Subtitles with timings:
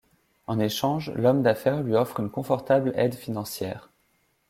[0.47, 3.91] En échange, l’homme d’affaires lui offre une confortable aide financière.